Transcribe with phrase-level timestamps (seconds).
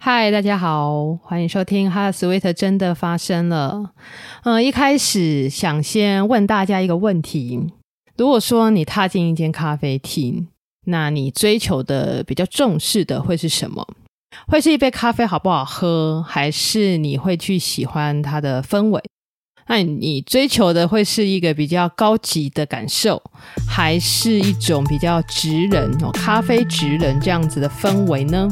[0.00, 3.90] 嗨，大家好，欢迎收听《哈 Sweet》真的发生了。
[4.44, 7.60] 嗯，一开始想先问大家一个问题：
[8.16, 10.46] 如果说你踏进一间咖啡厅，
[10.86, 13.84] 那你追求的比较重视的会是什么？
[14.46, 19.02] 会是一杯咖啡好不好喝，还是你会去喜欢它的氛围？
[19.66, 23.20] 那你追求的会是一个比较高级的感受，
[23.68, 28.48] 还是一种比较职人哦，咖啡职人这样子的氛围呢？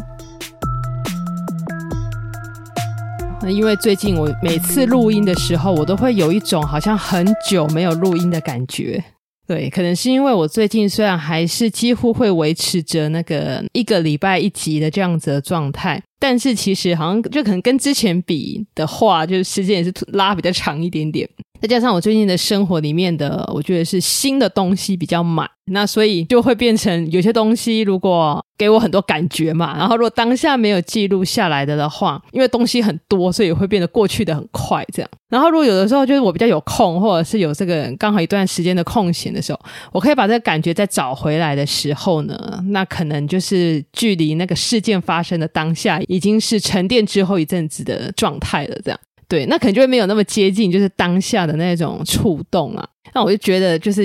[3.42, 9.02] 那因为最近我每次录音的时候，我都会有一种好像很久没有录音的感觉。
[9.46, 21.28] 对，可能是因为我最近虽然还是几乎会维持着那个一个礼拜一集的这样子的状态，但是其实好像就可能跟之前比的话，就是时间也是拉比较长一点点。
[21.66, 35.10] 再加上我最近的生活里面的，我觉得是新的东西比较满，那所以就会变成有些东西如果给我很多感觉嘛，然后如果当下没有记录下来的的话，因为东西很多，所以会变得过去的很快这样。
[35.28, 39.58] 然后如果有的时候就是我比较有空，或者是有这个刚好一段时间的空闲的时候，
[39.90, 49.00] 我可以把这个感觉再找回来的时候呢，那可能就是距离那个事件发生的当下已经是沉淀之后一阵子的状态了这样。
[49.28, 52.88] 对，那可能就会没有那么接近，就是当下的那种触动啊。
[53.14, 54.02] 那我就觉得，就是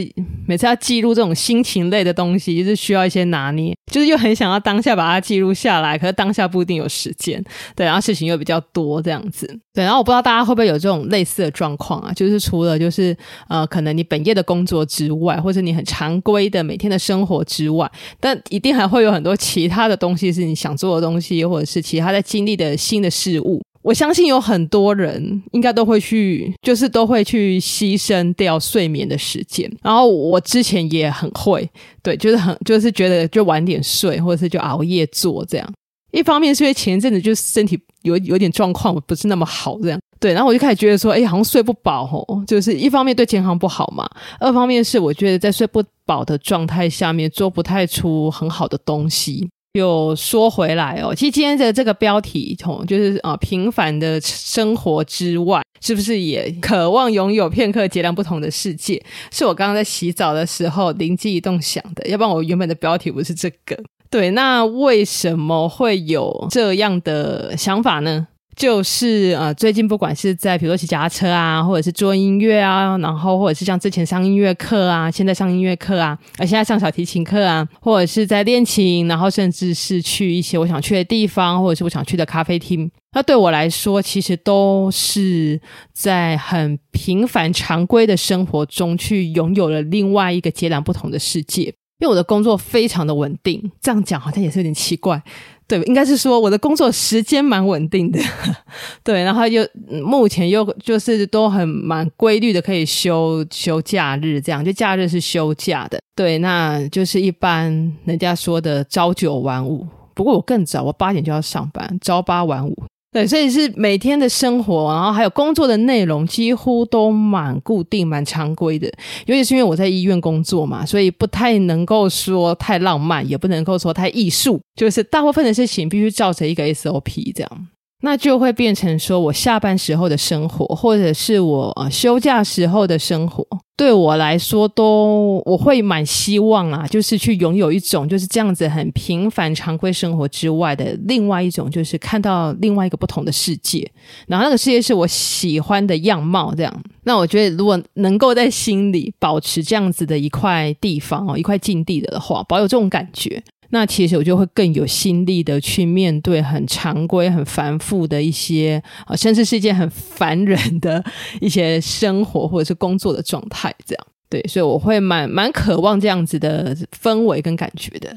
[0.48, 7.44] 每次要记录这种心情类的东西，就是需要一些拿捏，就是又很想要当下把它记录下来，可是当下不一定有时间。
[7.76, 9.46] 对，然后事情又比较多这样子。
[9.74, 12.14] 对，然后我不知道大家会不会有这种类似的状况啊？
[12.14, 13.16] 就是除了就是
[13.50, 23.62] 呃，可能你本业的工作之外，或者你很常规的每天的生活之外，但一定还会有很多其他的东西是你想做的东西，或者是其他在经历的新的事物。
[23.84, 29.72] 我相信有很多人应该都会去，就是都会去牺牲掉睡眠的时间。
[29.82, 31.68] 然后我之前也很会，
[32.04, 35.68] 对，就是很就是觉得就晚点睡，或者是就熬夜做这样。
[36.12, 40.00] 一方面是因为前一阵子就是身体有有点状况，不是那么好这样。
[40.20, 44.08] 对，然后我就开始觉得说，哎，好像睡不饱哦，就是一方面对健康不好嘛，
[44.40, 49.50] 二方面是我觉得在睡不饱的状态下面做不太出很好的东西。
[49.74, 59.02] 有说回来哦，其实今天的这个标题从就是呃，平凡的生活之外，是不是也渴望拥有片刻截然不同的世界？
[59.32, 63.78] 是我刚刚在洗澡的时候灵机一动想的，要不然我原本的标题不是这个。
[64.10, 68.28] 对，那为什么会有这样的想法呢？
[68.56, 85.60] 就是呃，最近不管是在比如说骑脚踏车啊，或者是做音乐啊，然后或者是像之前上音乐课啊，现在上音乐课啊，而现在上小提琴课啊，或者是在练琴，然后甚至是去一些我想去的地方，或者是我想去的咖啡厅，那对我来说，其实都是
[85.94, 91.74] 在很平凡常规的生活中去拥有了另外一个截然不同的世界。
[92.02, 95.22] 因为我的工作非常的稳定，这样讲好像也是有点奇怪。
[95.68, 98.20] 对，应该是说我的工作时间蛮稳定的，
[99.06, 99.66] 对，然后又
[100.04, 107.72] 目前又就是都很蛮规律的，可以休休假日，这样就假日是休假的，对，那就是一般
[108.04, 112.76] 人家说的朝九晚五，不过我更早，我八点就要上班，朝八晚五。
[113.12, 118.88] 对，所以是每天的生活，然后还有工作的内容，几乎都蛮固定、蛮常规的。
[119.26, 127.68] 尤其是因为我在医院工作嘛，所以不太能够说太浪漫，也不能够说太艺术，就是大部分的事情必须照着一个 SOP 这样。
[128.04, 133.46] 那就会变成说，我下班时候的生活，或者是我休假时候的生活，
[133.82, 143.92] 对我来说都我会蛮希望啊，就是去拥有一种就是这样子很平凡常规生活之外的另外一种，就是看到另外一个不同的世界，
[144.28, 146.84] 然后那个世界是我喜欢的样貌，这样。
[147.06, 153.42] 那我觉得，如果能够在心里保持这样子的一块地方哦，一块境地的话，保有这种感觉。
[153.72, 161.04] 那其实我就会更有心力的去面对很常规、很繁复的一些啊，甚至是一件很烦人的
[161.40, 168.16] 一些生活或者是工作的状态，这样对，所以我会蛮蛮渴望这样子的氛围跟感觉的。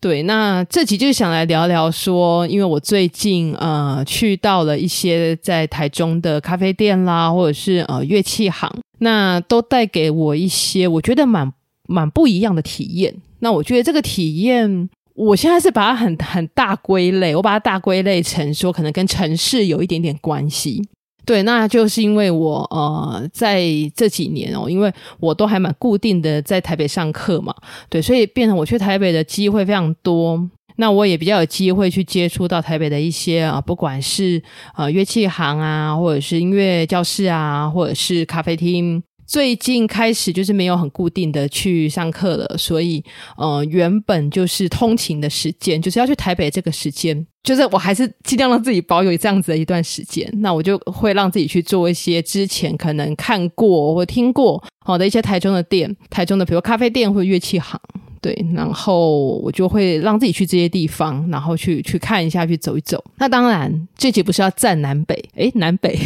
[0.00, 11.52] 对，那这集就想来聊聊说，因为我最近呃去到了一些在台中的咖啡店啦，或者是呃乐器行，那都带给我一些我觉得蛮
[11.86, 13.14] 蛮不一样的体验。
[13.40, 20.86] 那我觉得这个体验，我现在是把它很很大归类，我把它大归类成说，可能跟城市有一点点关系。
[21.26, 23.62] 对，那就是因为我呃在
[23.94, 27.54] 这几年哦，因为我都还蛮固定的在台北上课嘛，
[27.88, 30.50] 对，所以变成我去台北的机会非常多。
[30.76, 34.42] 那我也比较有机会去接触到台北的一些啊，不管是
[34.74, 39.02] 呃乐器行啊，或者是音乐教室啊，或者是咖啡厅。
[39.30, 43.00] 最近开始就是没有很固定的去上课了，所以
[43.36, 50.28] 呃，原本就是通勤的时间，就是要去台北这个时间，就是我还是尽量让自己保有这样子的一段时间。
[50.38, 57.80] 那我就会让自己去做一些之前可能看过或听过好的一些台中的店，台中的比如咖啡店或乐器行，
[58.20, 63.00] 对，然后我就会让自己去这些地方，然后去去看一下，去走一走。
[63.18, 65.96] 那当然，这集不是要站南北，诶，南北。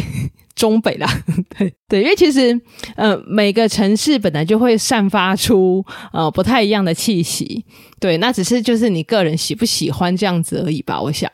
[0.55, 1.05] 中北啦，
[1.59, 2.59] 对对，因为其实
[2.95, 7.63] 呃每个城市本来就会散发出呃不太一样的气息，
[7.99, 11.29] 对，那只是就是你个人喜不喜欢这样子而已吧，我想，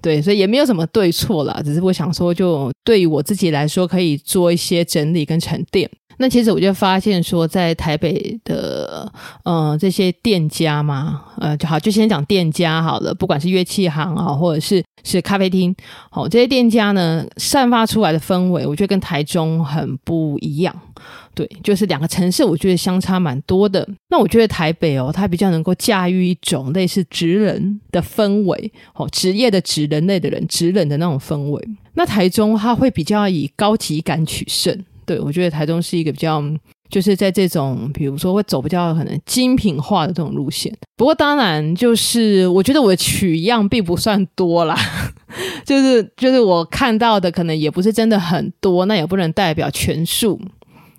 [0.00, 5.90] 对，所以也没有什么对错啦，只是我想说，就对于我自己来说，可以做一些整理跟沉淀。
[6.18, 9.12] 那其实我就发现说，在台北的
[9.44, 15.76] 呃这些店家嘛，呃就好，就先讲店家好了，不管是乐器行啊，或者是是咖啡厅，
[16.10, 20.74] 好，这些店家呢散发出来的氛围，我觉得跟台中很不一样。
[21.34, 23.86] 对，就是两个城市，我觉得相差蛮多的。
[24.08, 31.68] 那我觉得台北哦，它比较能够驾驭一种类似职人的氛围，哦，职业的职，人类的人，职人的那种氛围。
[31.94, 34.84] 那台中它会比较以高级感取胜。
[35.04, 36.42] 对，我觉得台中是一个比较，
[36.88, 40.74] 就是在这种，比如说会走比较可能精品化的这种路线。
[40.96, 44.76] 不过当然，就是我觉得我的取样并不算多啦，
[45.66, 50.40] 就是就是我看到的可能也不是真的很多，那也不能代表全数。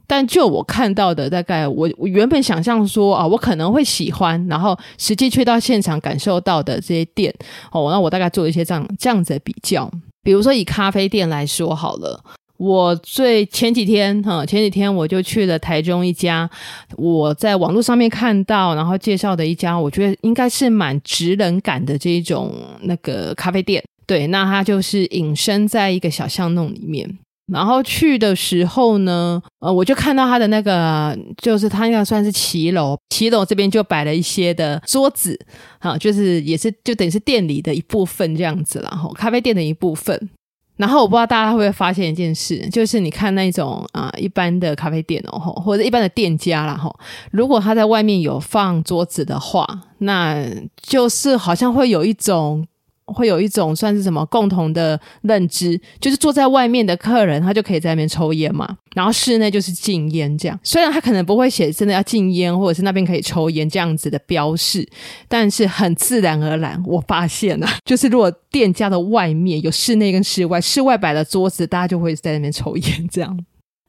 [0.05, 7.33] 但就我看到的，大概我我原本想象说啊，我可能会喜欢，然后实际去到现场感受到的这些店，
[7.71, 9.89] 哦，那我大概做一些这样这样子的比较。
[10.21, 12.21] 比如说以咖啡店来说好了。
[12.57, 16.49] 我最前几天哈，前几天我就去了台中一家，
[16.95, 23.83] 我在网络上面看到，然后介绍的一家，我觉得应该是蛮直人感的这一种那个咖啡店。
[24.07, 27.19] 对，那他就是隐身在一个小巷弄里面。
[27.51, 35.39] 然后去的时候呢，呃，我就看到他的那个，就是他应该算是骑楼，骑楼这边就摆了一些的桌子，
[35.79, 40.29] 哈，就是也是就等于是店里的一部分这样子啦，然后咖啡店的一部分。
[40.75, 46.93] 然后我不知道大家会不会发现一件事，就是你看那种啊、一般的咖啡店哦，或者一般的店家啦吼，
[47.31, 49.65] 如果他在外面有放桌子的话，
[49.99, 50.45] 那
[50.81, 52.67] 就是好像会有一种。
[53.07, 60.59] 会有一种算是什么共同的认知，就是坐在外面的客人，他就可以在那边抽烟嘛，然后室内就是禁烟这样。
[60.63, 64.87] 虽然他可能不会写真的要禁烟，或者是那边可以抽烟这样子的标示，
[65.27, 73.37] 但是很自然而然，我发现啊， 就是如果店家的外面有室内跟室外，室外摆了桌子，大家就会在那边抽烟这样。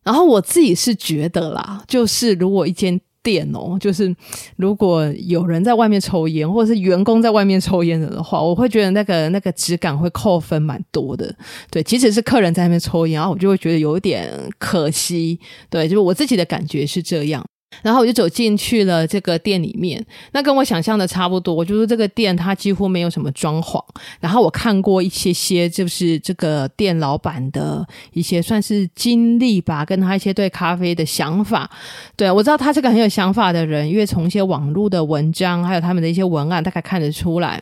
[0.05, 3.01] 然后我自己是觉得啦，就是如果一间。
[3.29, 4.15] 店哦，就是
[4.57, 11.35] 如果有人在外面抽烟，或者是员工在外面抽烟的话，我会觉得那个那个质感会扣分蛮多的。
[11.71, 15.39] 对，即使是客人在那边抽烟，然后我就会觉得有一点可惜。
[15.69, 17.45] 对，就是我自己的感觉是这样。
[17.83, 23.83] 然后我就走进去了这个店里面，那跟我想象的差不多，就是这个店它几乎没有什么装潢。
[24.21, 31.71] 然后我看过一些些，就是这个店老板的一些算是经历吧，跟他一些对咖啡的想法。
[32.17, 37.61] 对，我知道他是个很有想法的人，因为从一些网络的文章，还有他们的一些文案，大概看得出来。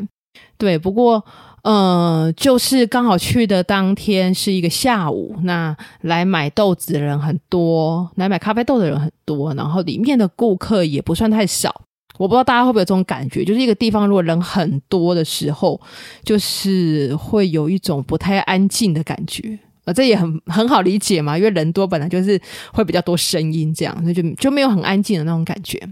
[0.57, 1.25] 对，不过。
[1.63, 11.83] 呃，就是刚好去的当天是一个下午，那来买豆子的人很多，来买咖啡豆的人很多，然后里面的顾客也不算太少。
[12.19, 15.81] 我不知道大家会不会有这种感觉，就是一个地方如果人很多的时候，
[16.23, 19.59] 就是会有一种不太安静的感觉。
[19.87, 22.41] 呃，这也很很好理解嘛，因为人多本来就是
[22.73, 25.83] 会比较多声音，这样，所以就就没有很安静的那种感觉。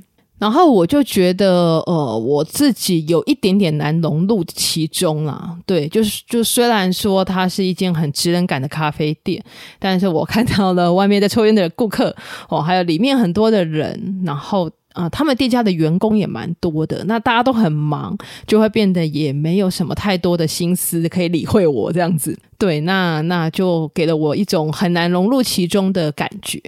[0.44, 5.56] 然后我就觉得，呃，我自己有一点点难融入其中啦。
[5.64, 9.42] 对，就是就虽然说它是一间很职人感的咖啡店，
[9.78, 12.14] 但是我看到了外面在抽烟的顾客
[12.50, 18.14] 哦，还有里面很多的人，然后啊、他们店家的员工也蛮多的，那大家都很忙，
[18.46, 22.38] 就会变得也没有什么太多的心思可以理会我这样子。
[22.58, 26.60] 对，那那就给了我一种很难融入其中的感觉。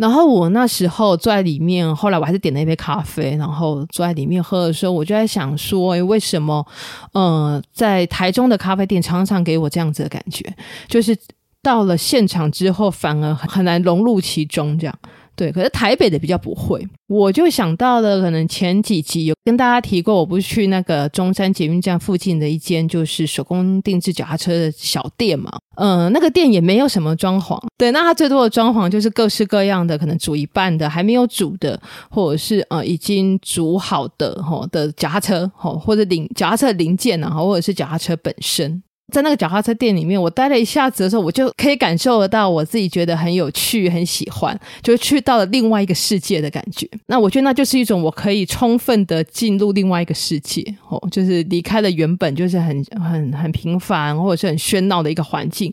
[0.00, 6.66] 然后我那时候坐在里面，后来我还是点了一杯咖啡，然后坐在里面喝的时候，我就在想说，诶，为什么，
[7.12, 10.42] 呃，在台中的咖啡店常常给我这样子的感觉，
[10.88, 11.14] 就是
[11.60, 14.98] 到了现场之后，反而很难融入其中，这样。
[15.40, 31.80] 对，可是台北的比较不会，我就想到了，可能前几集有跟大家提过，我不是去那个中山捷运站附近的一间就是手工定制脚踏车的小店嘛，嗯、那个店也没有什么装潢，对，那它最多的装潢就是各式各样的，可能煮一半的，还没有煮的，
[32.10, 38.82] 或者是呃已经煮好的吼的脚踏车吼，或者零脚踏车零件啊，或者是脚踏车本身。
[39.10, 46.88] 在那个脚踏车店里面，我待了一下子的时候，我就可以感受得到我自己觉得很有趣、很喜欢，就去到了另外一个世界的感觉。
[47.06, 55.72] 那我觉得那就是一种我可以充分的进入另外一个世界哦，就是离开了原本就是很很很平凡或者是很喧闹的一个环境，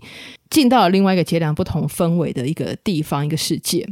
[0.49, 3.87] 进到了另外一个截然不同氛围的一个地方、一个世界。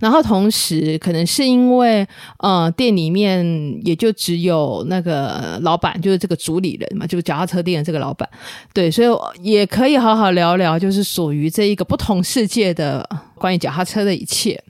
[0.00, 2.06] 然后同时，可能是因为
[2.38, 3.44] 呃，店里面
[3.84, 8.28] 也就只有那个老板，就是这个主理人嘛，就是脚踏车店的这个老板，
[8.72, 9.08] 对，所以
[9.42, 14.62] 也可以好好聊聊，就是属于这一个不同世界的关于脚踏车的一切。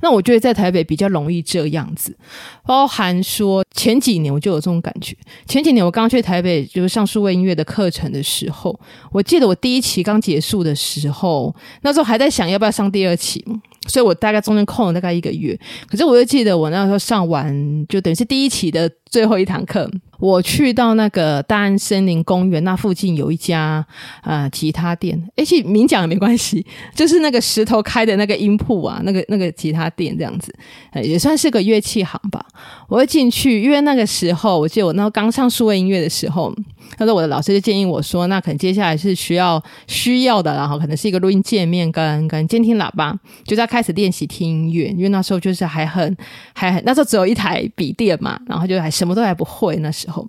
[0.00, 2.16] 那我觉得在台北比较容易这样子，
[2.64, 5.14] 包含说前几年我就有这种感觉。
[5.46, 8.78] 前几年我刚去台北就是上数位音乐的课程的时候，
[9.12, 13.44] 我记得我第一期刚结束的时候，那时候还在想要不要上第二期。
[13.86, 23.84] 所以我大概中间空了大概一个月，可是我又记得我那时候上完就等于是第一期的最后一堂课，我去到那个大安森林公园那附近有一家
[24.22, 26.64] 呃吉他店，诶，其实明讲也没关系，
[26.94, 30.54] 就是那个石头开的那个音铺啊，那个那个吉他店这样子，
[31.02, 32.44] 也算是个乐器行吧。
[32.88, 36.54] 我会进去，因为那个时候我记得我那时候刚上数位音乐的时候。
[36.96, 44.88] 他说：“我的老师就建议我说，那可能接下来是需要需要的，然后可能是一个录音界面跟跟监听喇叭，就在开始练习听音乐。
[44.88, 46.16] 因为那时候就是还很
[46.54, 50.28] 还很那时候只有一台笔电嘛，然后就还什么都还不会那时候。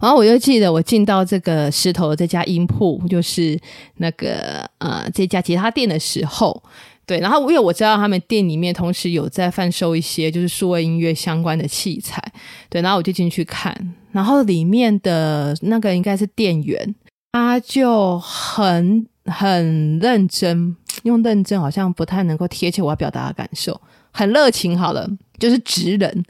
[0.00, 3.58] 然后我就记得我进到这个石头的这家音铺，就是
[3.96, 6.62] 那个呃这家吉他店的时候。”
[7.10, 12.22] 对，然后因为我知道他们店里面同时有在贩售一些就是数位音乐相关的器材，
[12.68, 13.76] 对，然后我就进去看，
[14.12, 16.94] 然后里面的那个应该是店员，
[17.32, 23.80] 他就很很认真，用认真好像不太能够贴切我要表达的感受，
[24.12, 25.10] 很热情，好了。
[25.40, 26.24] 就是职人，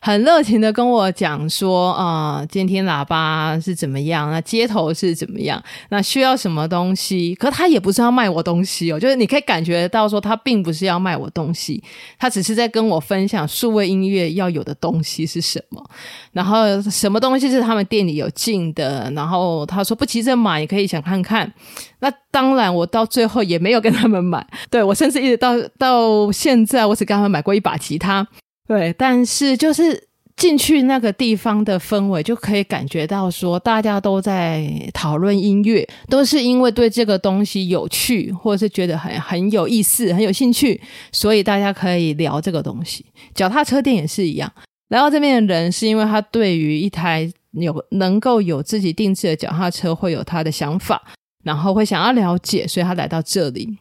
[0.00, 7.34] 很热情的跟我讲说，啊、呃，监听喇叭是怎么样，那接头是怎么样，那需要什么东西？
[7.34, 11.82] 可他也不是要卖我东西哦，就是你可以感觉到说，他并不是要卖我东西，
[12.18, 15.84] 他只是在跟我分享数位音乐要有的东西是什么，
[16.32, 21.52] 然后什么东西是他们店里有进的，然后他说不急着买，也可以想看看。
[21.98, 28.26] 那当然，我到最后也没有跟他们买，对，我甚至一直到到现在，我只跟他们买过一把吉他。
[28.66, 40.80] 对，但是就是进去那个地方的氛围，就可以感觉到说，大家都在讨论音乐，都是因为对这个东西有趣，或者是觉得很很有意思、很有兴趣，
[41.12, 43.06] 所以大家可以聊这个东西。
[43.34, 44.52] 脚踏车店也是一样，
[44.88, 51.00] 来到这边的人是因为他对于一台有能够有自己定制的脚踏车会有他的想法，
[51.44, 53.78] 然后会想要了解，所以他来到这里。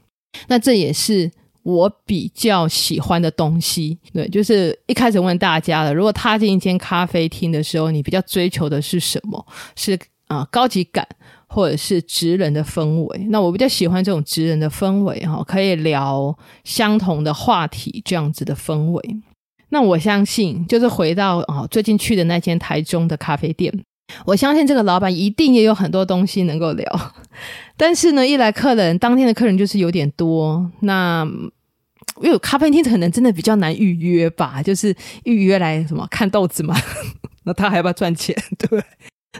[0.48, 1.32] 那这也是。
[1.66, 9.44] 我比较喜欢的东西，对，就是一开始问大家了，如果踏进一间咖啡厅的时候，你比较追求的是什么？
[9.76, 11.08] 是啊、高级感，
[11.48, 13.26] 或者是职人的氛围？
[13.30, 19.18] 那我比较喜欢这种职人的氛围，哈，可以聊相同的话题，这样子的氛围。
[19.70, 23.74] 那我相信，就是回到啊、最近去的那间台中的咖啡店，
[24.26, 27.14] 我相信这个老板一定也有很多东西能够聊。
[27.76, 31.28] 但是呢，一来客人，当天的客人就是有点多，那。
[32.22, 36.76] 因为咖啡厅可能真的比较难预约吧，就是预约来什么看豆子嘛，
[37.44, 38.36] 那他还要不要赚钱？
[38.58, 38.82] 对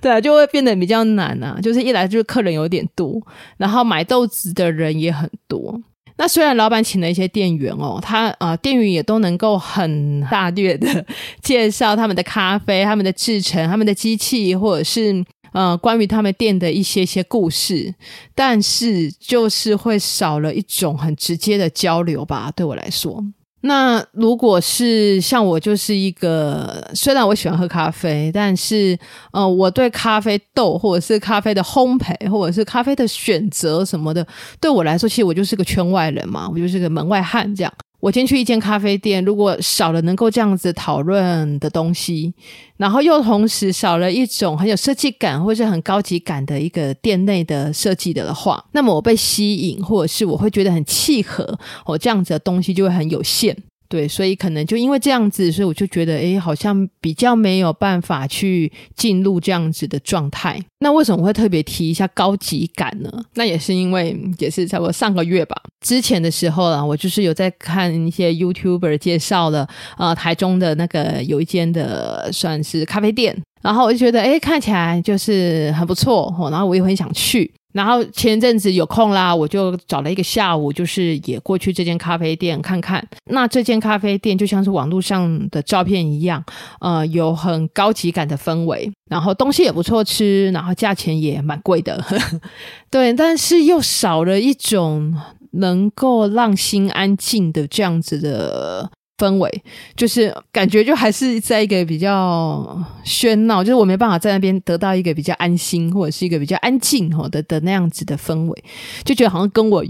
[0.02, 1.58] 对啊，就会变得比较难啊。
[1.62, 3.22] 就是一来就是客人有点多，
[3.58, 5.82] 然后买豆子的人也很多。
[6.18, 11.06] 那虽然老板请了一些店员哦，他啊、店员也都能够很大略的
[11.42, 15.24] 介绍他们的咖啡、他们的制程、他们的机器，或者是。
[15.56, 17.96] 呃，关于他们店的一些些故事，
[18.36, 23.24] 但是就是会少了一种很直接的交流吧，对我来说。
[23.62, 29.00] 那如果是像我，就是一个虽然我喜欢喝咖啡，但是
[29.32, 34.28] 呃，我对咖啡豆或者是咖啡的烘焙或者是咖啡的选择什么的，
[34.60, 37.74] 对我来说，其实我就是个圈外人嘛，我就是个门外汉这样。
[38.06, 42.32] 我进去一间咖啡店，如果少了能够这样子讨论的东西，
[42.78, 53.58] 然后又同时少了一种很有设计感或是很高级感的一个店内的设计的话，那么我被吸引，或者是我会觉得很契合，我这样子的东西就会很有限。
[53.88, 60.60] 对，所以可能就因为这样子，所以我就觉得，诶，好像比较没有办法去进入这样子的状态。
[60.80, 63.10] 那为什么会特别提一下高级感呢？
[63.36, 77.52] 那也是因为，也是差不多上个月吧，之前的时候啊，我就是有在看一些 YouTuber 介绍了，呃，台中的那个有一间的算是咖啡店，然后我就觉得，诶，看起来就是很不错，然后我也很想去。
[77.76, 83.06] 然后前阵子有空啦，我就找了一个下午，就是也过去这间咖啡店看看。
[83.26, 86.42] 那这间咖啡店就像是网络上的照片一样，
[86.80, 92.02] 呃，有很高级感的氛围，然后东西也不错吃，然后价钱也蛮贵的，
[92.90, 95.14] 对，但是又少了一种
[95.52, 98.90] 能够让心安静的这样子的。
[99.18, 99.64] 氛围
[99.96, 108.64] 就是感觉，就还是在一个比较喧闹，就是我没办法在那边得到一个比较安心或者是一个比较安静的的那样子的氛围，
[109.04, 109.84] 就觉得好像跟我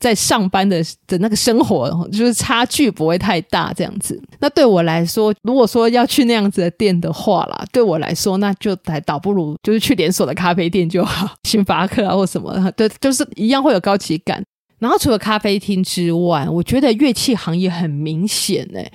[0.00, 4.22] 在上班的的那个生活就是差距不会太大这样子。
[4.38, 14.40] 那对我来说，如果说要去那样子的店的话啦，对我来说那就还倒不如就是去连锁的咖啡店就好，星巴克啊或什么， 对，就是一样会有高级感。
[14.78, 18.92] 然后除了咖啡厅之外，我觉得乐器行业很明显诶，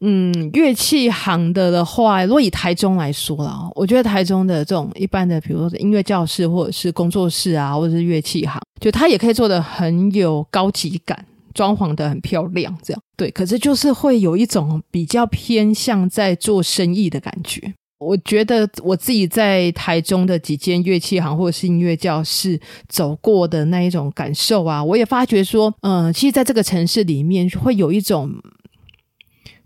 [0.00, 11.24] 嗯，乐器行的的话，如果以台中来说啦，我觉得台中的这种一般的，比如说音乐教室或者是工作室啊，或者是乐器行，就它也可以做得很有高级感，
[11.54, 13.30] 装潢得很漂亮，这样对。
[13.30, 17.72] 可是就是会有一种比较偏向在做生意的感觉。
[18.02, 28.32] 我觉得我自己在台中的几间乐器行或者是音乐教室走过的那一种感受啊，我也发觉说，嗯、其实在这个城市里面会有一种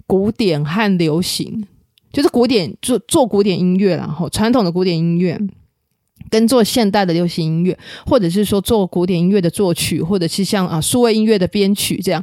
[0.07, 1.67] 古典和流行，
[2.13, 5.41] 就是古典做做古典音乐，然后传统的古典音乐
[6.29, 12.23] 跟做现代的流行音乐，或者是说做古典音乐的作曲，或者是像啊数位音乐的编曲这样，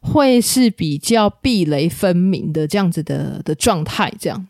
[0.00, 4.46] 会是比较壁垒分明的这样子的的状态，这样。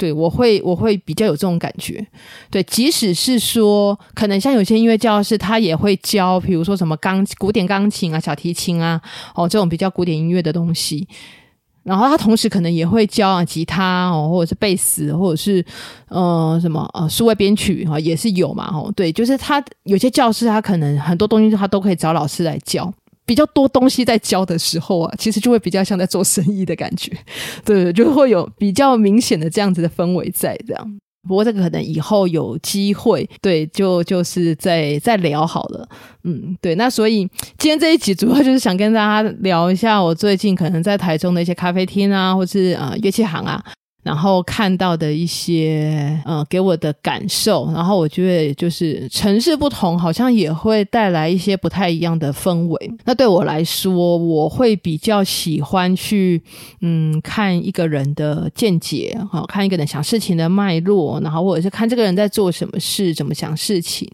[0.00, 2.04] 对，我会我会比较有这种感觉。
[2.50, 8.98] 对，即使是说，可能像有些音乐教室，他也会教，比如说什么钢古典钢琴啊、小提琴啊，
[9.34, 11.06] 哦，这种比较古典音乐的东西。
[11.82, 15.62] 然后他同时可能也会教啊，吉他哦，或者是贝斯，或者是
[16.08, 18.70] 呃什么呃数位编曲哈，也是有嘛。
[18.72, 22.90] 哦，对，就是他有些教室，他可能很多东西他都可以找老师来教。
[23.30, 27.16] 比较多东西在教的时候啊，其实就会比较像在做生意的感觉，
[27.64, 30.98] 对，就会有比较明显的这样子的氛围在这样。
[31.28, 35.88] 不过这个可能以后有机会，对，就就是再再聊好了，
[36.24, 36.74] 嗯，对。
[36.74, 37.18] 那所以
[37.56, 43.62] 今天这一集主要就是想跟大家聊一下我最近可能在台中的一些咖啡厅啊，或是呃乐器行啊。
[44.02, 52.90] 然后看到的一些呃，给我的感受，然后我觉得就是城市不同，好像也会带来一些不太一样的氛围。
[53.04, 56.42] 那对我来说，我会比较喜欢去
[56.80, 64.10] 嗯看一个人的见解，好看一个人想事情的脉络，然后或者是看这个人在做什么事，怎么想事情。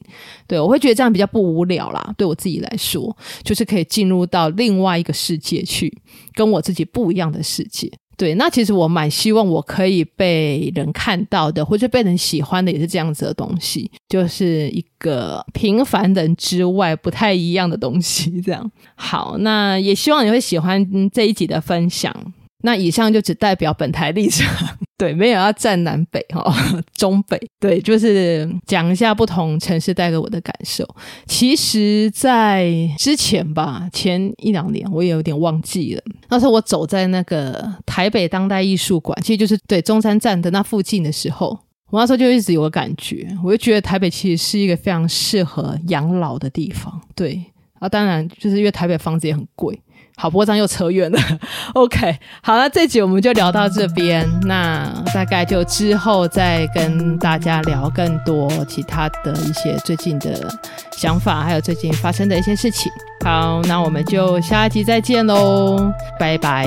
[0.49, 2.12] 对，我会觉得这样比较不无聊啦。
[2.16, 5.96] 对我自己来说，就是可以进入到另外一个世界去，
[6.35, 7.90] 跟我自己不一样的世界。
[8.16, 18.40] 对，那其实我蛮希望我可以被人看到的，或者被人喜欢的，也是这样子的东西，就是一个平凡人之外不太一样的东西。
[18.40, 22.14] 这样好，那也希望你会喜欢这一集的分享。
[22.62, 24.49] 那以上就只代表本台立场，
[24.97, 26.53] 对，没有要站南北哈，
[26.97, 30.88] 中北，对，就是讲一下不同城市带给我的感受。
[31.27, 36.03] 其实，在之前吧，前一两年我也有点忘记了。
[36.31, 41.57] 那时候我走在那个台北当代艺术馆，其实就是对中山站的那附近的时候，
[41.90, 47.01] 我那时候就一直有个感觉，我就觉得台北其实是一个非常适合养老的地方。
[47.14, 47.45] 对
[47.79, 49.79] 啊，当然就是因为台北房子也很贵。
[50.18, 51.18] 好，不过这样又扯远了。
[51.74, 54.26] OK，好了，这集我们就聊到这边。
[54.42, 60.48] 那大概就之后再跟大家聊更多其他的一些最近的
[60.96, 62.90] 想法，还有最近发生的一些事情。
[63.24, 66.66] 好，那我们就下一集再见喽，拜拜。